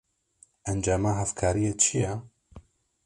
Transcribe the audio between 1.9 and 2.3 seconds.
ye?